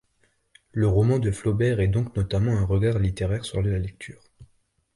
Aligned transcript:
Le 0.71 0.87
roman 0.87 1.19
de 1.19 1.29
Flaubert 1.29 1.79
est 1.79 1.87
donc 1.87 2.15
notamment 2.15 2.57
un 2.57 2.65
regard 2.65 2.97
littéraire 2.97 3.45
sur 3.45 3.61
la 3.61 3.77
lecture. 3.77 4.31